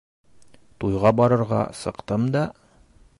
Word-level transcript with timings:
Туйға 0.83 1.11
барырға 1.19 1.61
сыҡтым 1.83 2.29
да... 2.37 2.47